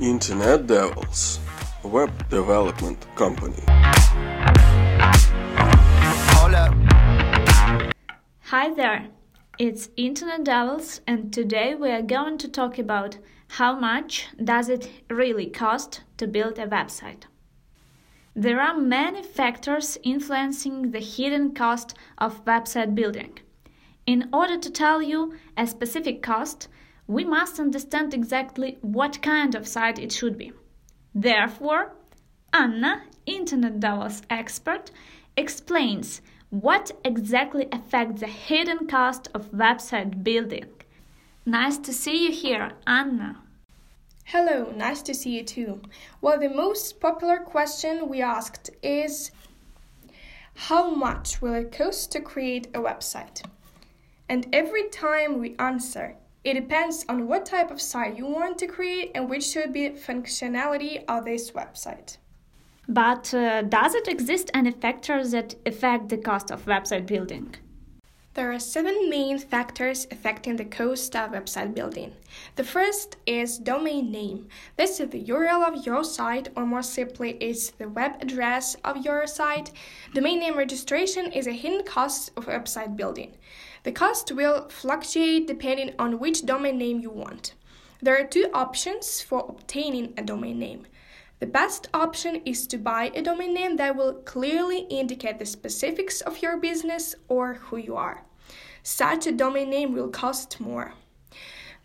[0.00, 1.40] Internet Devils,
[1.82, 3.64] a web development company.
[8.44, 9.08] Hi there,
[9.58, 13.18] it's Internet Devils, and today we are going to talk about
[13.48, 17.24] how much does it really cost to build a website.
[18.36, 23.40] There are many factors influencing the hidden cost of website building.
[24.06, 26.68] In order to tell you a specific cost,
[27.08, 30.52] we must understand exactly what kind of site it should be.
[31.14, 31.94] Therefore,
[32.52, 34.90] Anna, Internet Devils expert,
[35.36, 40.66] explains what exactly affects the hidden cost of website building.
[41.46, 43.42] Nice to see you here, Anna.
[44.24, 45.80] Hello, nice to see you too.
[46.20, 49.30] Well, the most popular question we asked is
[50.54, 53.42] How much will it cost to create a website?
[54.28, 58.66] And every time we answer, it depends on what type of site you want to
[58.66, 62.16] create and which should be functionality of this website.
[62.88, 67.54] But uh, does it exist any factors that affect the cost of website building?
[68.38, 72.12] There are seven main factors affecting the cost of website building.
[72.54, 74.46] The first is domain name.
[74.76, 79.04] This is the URL of your site, or more simply, it's the web address of
[79.04, 79.72] your site.
[80.14, 83.36] Domain name registration is a hidden cost of website building.
[83.84, 87.54] The cost will fluctuate depending on which domain name you want.
[88.00, 90.86] There are two options for obtaining a domain name.
[91.40, 96.20] The best option is to buy a domain name that will clearly indicate the specifics
[96.20, 98.22] of your business or who you are.
[98.82, 100.94] Such a domain name will cost more.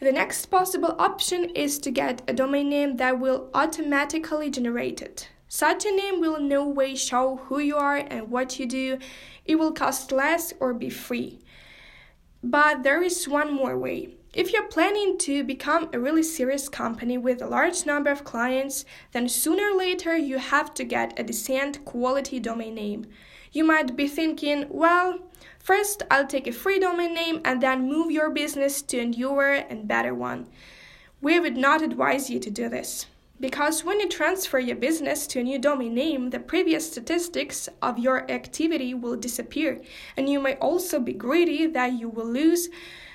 [0.00, 5.28] The next possible option is to get a domain name that will automatically generate it.
[5.48, 8.98] Such a name will in no way show who you are and what you do.
[9.44, 11.40] It will cost less or be free.
[12.42, 14.16] But there is one more way.
[14.34, 18.84] If you're planning to become a really serious company with a large number of clients,
[19.12, 23.06] then sooner or later you have to get a decent quality domain name.
[23.52, 25.18] You might be thinking, well,
[25.58, 29.52] first I'll take a free domain name and then move your business to a newer
[29.52, 30.48] and better one.
[31.20, 33.06] We would not advise you to do this.
[33.42, 37.98] Because when you transfer your business to a new domain name, the previous statistics of
[37.98, 39.82] your activity will disappear,
[40.16, 42.68] and you may also be greedy that you will lose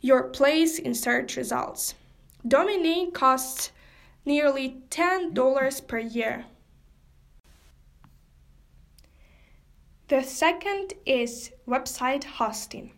[0.00, 1.94] your place in search results.
[2.48, 3.70] Domain name costs
[4.24, 6.46] nearly $10 per year.
[10.08, 12.90] The second is website hosting.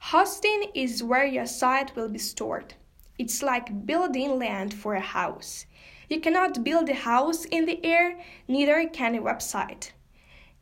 [0.00, 2.74] Hosting is where your site will be stored.
[3.16, 5.66] It's like building land for a house.
[6.08, 9.92] You cannot build a house in the air, neither can a website.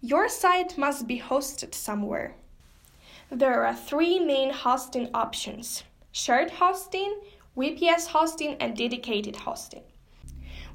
[0.00, 2.34] Your site must be hosted somewhere.
[3.30, 7.20] There are three main hosting options shared hosting,
[7.56, 9.82] VPS hosting, and dedicated hosting.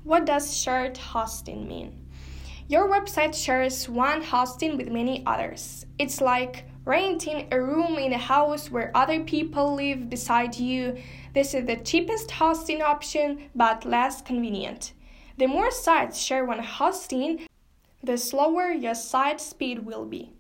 [0.04, 2.08] What does shared hosting mean?
[2.68, 5.86] Your website shares one hosting with many others.
[5.98, 10.98] It's like renting a room in a house where other people live beside you.
[11.34, 14.94] This is the cheapest hosting option but less convenient.
[15.38, 17.48] The more sites share one hosting,
[18.04, 20.34] the slower your site speed will be.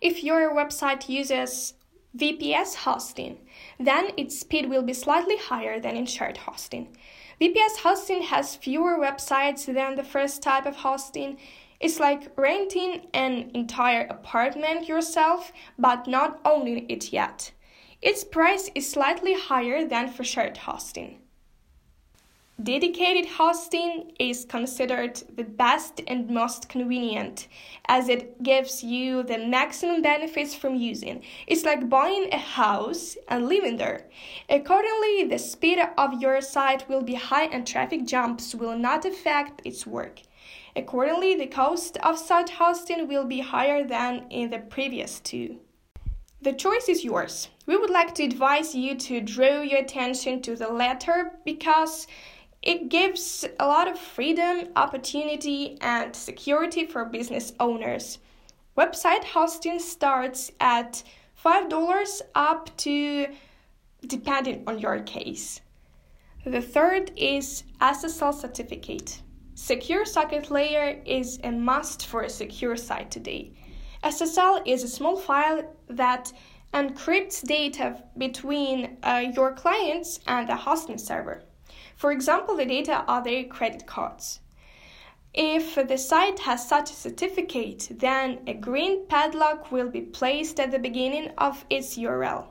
[0.00, 1.74] If your website uses
[2.16, 3.38] VPS hosting,
[3.78, 6.96] then its speed will be slightly higher than in shared hosting.
[7.40, 11.36] VPS hosting has fewer websites than the first type of hosting.
[11.80, 17.52] It's like renting an entire apartment yourself, but not owning it yet.
[18.00, 21.18] Its price is slightly higher than for shared hosting.
[22.62, 27.48] Dedicated hosting is considered the best and most convenient
[27.86, 31.22] as it gives you the maximum benefits from using.
[31.46, 34.08] It's like buying a house and living there.
[34.48, 39.60] Accordingly, the speed of your site will be high and traffic jumps will not affect
[39.66, 40.22] its work.
[40.76, 45.60] Accordingly, the cost of such hosting will be higher than in the previous two.
[46.42, 47.48] The choice is yours.
[47.64, 52.06] We would like to advise you to draw your attention to the latter because
[52.60, 58.18] it gives a lot of freedom, opportunity, and security for business owners.
[58.76, 61.02] Website hosting starts at
[61.42, 63.28] $5 up to
[64.06, 65.62] depending on your case.
[66.44, 69.22] The third is SSL certificate.
[69.58, 73.50] Secure socket layer is a must for a secure site today.
[74.04, 76.30] SSL is a small file that
[76.74, 81.42] encrypts data between uh, your clients and the hosting server.
[81.96, 84.40] For example, the data are their credit cards.
[85.32, 90.70] If the site has such a certificate, then a green padlock will be placed at
[90.70, 92.44] the beginning of its URL,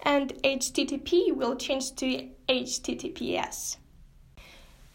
[0.00, 3.76] and HTTP will change to HTTPS.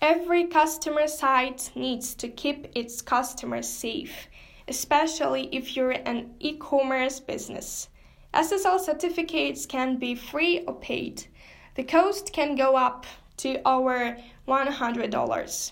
[0.01, 4.27] Every customer site needs to keep its customers safe,
[4.67, 7.89] especially if you're an e commerce business.
[8.31, 11.25] SSL certificates can be free or paid.
[11.73, 13.07] The cost can go up
[13.38, 14.17] to over
[14.47, 15.71] $100.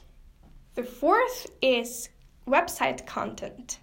[0.73, 2.09] The fourth is
[2.47, 3.79] website content.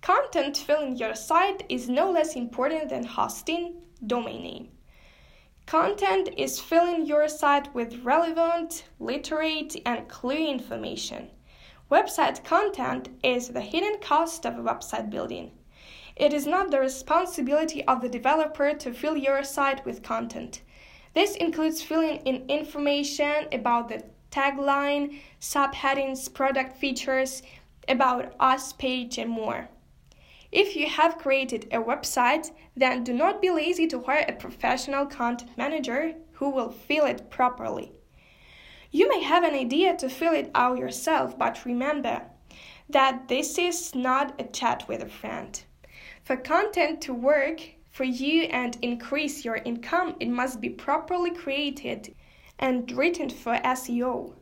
[0.00, 4.68] Content filling your site is no less important than hosting domain name.
[5.66, 11.30] Content is filling your site with relevant, literate, and clear information.
[11.90, 15.52] Website content is the hidden cost of website building.
[16.16, 20.60] It is not the responsibility of the developer to fill your site with content.
[21.14, 27.42] This includes filling in information about the tagline, subheadings, product features,
[27.88, 29.68] about us page, and more.
[30.56, 35.04] If you have created a website, then do not be lazy to hire a professional
[35.04, 37.90] content manager who will fill it properly.
[38.92, 42.22] You may have an idea to fill it out yourself, but remember
[42.88, 45.60] that this is not a chat with a friend.
[46.22, 47.60] For content to work
[47.90, 52.14] for you and increase your income, it must be properly created
[52.60, 54.34] and written for SEO.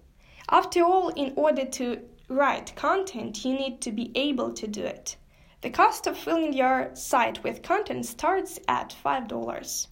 [0.50, 5.16] After all, in order to write content, you need to be able to do it.
[5.62, 9.86] The cost of filling your site with content starts at $5.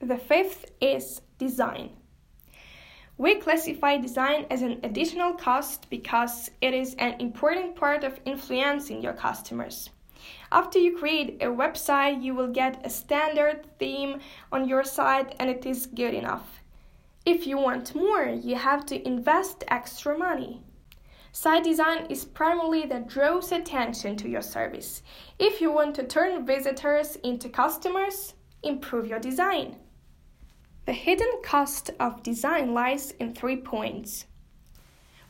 [0.00, 1.90] The fifth is design.
[3.16, 9.00] We classify design as an additional cost because it is an important part of influencing
[9.00, 9.90] your customers.
[10.50, 14.18] After you create a website, you will get a standard theme
[14.50, 16.62] on your site and it is good enough.
[17.24, 20.64] If you want more, you have to invest extra money.
[21.32, 25.02] Site design is primarily that draws attention to your service.
[25.38, 29.76] If you want to turn visitors into customers, improve your design.
[30.86, 34.24] The hidden cost of design lies in three points.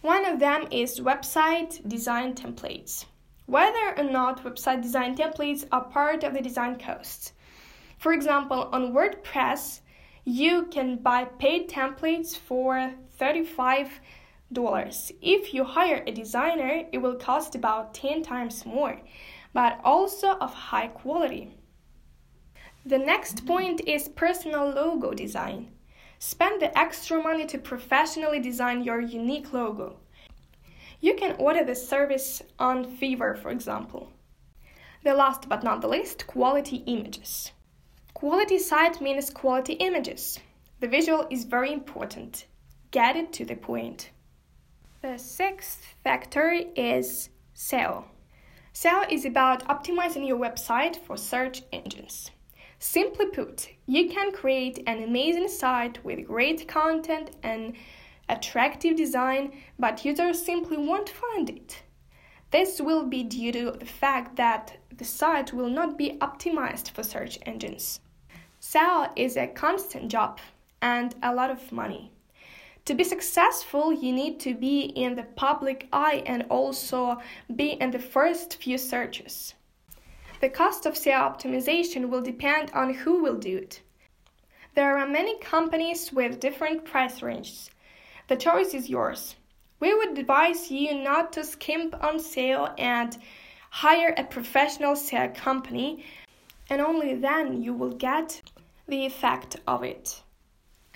[0.01, 3.05] One of them is website design templates.
[3.47, 7.33] Whether or not website design templates are part of the design costs.
[7.99, 9.81] For example, on WordPress,
[10.25, 14.01] you can buy paid templates for 35 dollars.
[14.51, 19.01] If you hire a designer, it will cost about 10 times more,
[19.53, 21.55] but also of high quality.
[22.87, 25.73] The next point is personal logo design.
[26.19, 29.97] Spend the extra money to professionally design your unique logo.
[31.01, 34.11] You can order the service on Fiverr, for example.
[35.05, 37.53] The last but not the least, quality images.
[38.15, 40.41] Quality site means quality images.
[40.81, 42.47] The visual is very important.
[42.91, 44.11] Get it to the point.
[45.11, 48.05] The sixth factor is SEO.
[48.75, 52.31] SEO is about optimizing your website for search engines.
[52.79, 57.75] Simply put, you can create an amazing site with great content and
[58.29, 61.83] attractive design, but users simply won't find it.
[62.51, 67.03] This will be due to the fact that the site will not be optimized for
[67.03, 68.01] search engines.
[68.61, 70.39] SEO is a constant job
[70.83, 72.13] and a lot of money.
[72.89, 77.21] To be successful, you need to be in the public eye and also
[77.55, 79.53] be in the first few searches.
[80.41, 83.83] The cost of SEO optimization will depend on who will do it.
[84.75, 87.69] There are many companies with different price ranges.
[88.29, 89.37] The choice is yours.
[89.81, 93.19] We would advise you not to skimp on SEO and
[93.69, 96.07] hire a professional SEO company,
[96.71, 98.41] and only then you will get
[98.89, 100.23] the effect of it.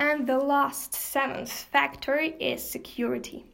[0.02, 3.44] And the last seventh factor is security.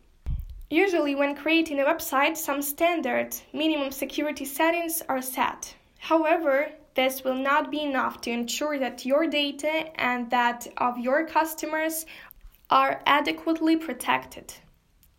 [0.70, 5.74] Usually, when creating a website, some standard minimum security settings are set.
[5.98, 11.26] However, this will not be enough to ensure that your data and that of your
[11.26, 12.06] customers
[12.70, 14.54] are adequately protected.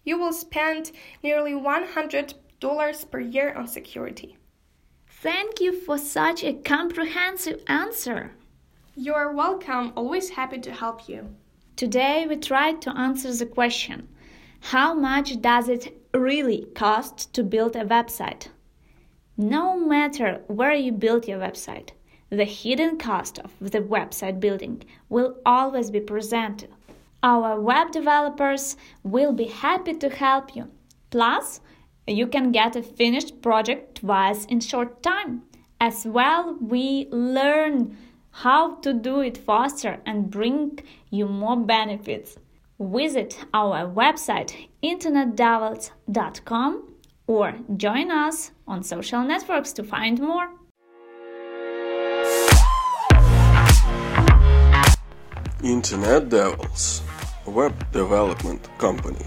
[0.04, 4.36] You will spend nearly $100 per year on security.
[5.08, 8.32] Thank you for such a comprehensive answer.
[9.02, 11.34] You are welcome, always happy to help you.
[11.78, 14.10] Today we tried to answer the question
[14.60, 18.50] How much does it really cost to build a website?
[19.38, 21.92] No matter where you build your website,
[22.30, 26.68] the hidden cost of the website building will always be present.
[27.24, 30.68] Our web developers will be happy to help you.
[31.10, 31.62] Plus,
[32.06, 35.44] you can get a finished project twice in short time.
[35.80, 37.96] As well, we learn
[38.32, 42.38] how to do it faster and bring you more benefits.
[42.80, 46.96] Visit our website internetdevils.com
[47.28, 50.50] or join us on social networks to find more.
[55.62, 57.02] Internet Devils
[57.46, 59.26] web development company.